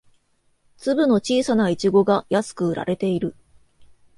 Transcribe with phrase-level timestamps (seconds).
[0.77, 3.35] 粒の小さなイチゴが安く売られている